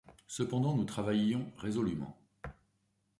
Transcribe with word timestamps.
Cependant, 0.25 0.75
nous 0.75 0.85
travaillions 0.85 1.51
résolument. 1.57 2.17